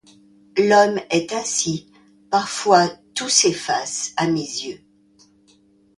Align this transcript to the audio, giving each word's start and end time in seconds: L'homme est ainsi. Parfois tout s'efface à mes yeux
L'homme 0.57 0.99
est 1.11 1.31
ainsi. 1.31 1.91
Parfois 2.31 2.87
tout 3.13 3.29
s'efface 3.29 4.13
à 4.17 4.25
mes 4.25 4.39
yeux 4.41 4.81